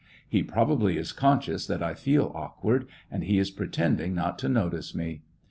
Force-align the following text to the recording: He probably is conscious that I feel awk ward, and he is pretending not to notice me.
He 0.27 0.41
probably 0.41 0.97
is 0.97 1.11
conscious 1.11 1.67
that 1.67 1.83
I 1.83 1.93
feel 1.93 2.31
awk 2.33 2.63
ward, 2.63 2.87
and 3.11 3.23
he 3.23 3.37
is 3.37 3.51
pretending 3.51 4.15
not 4.15 4.39
to 4.39 4.49
notice 4.49 4.95
me. 4.95 5.21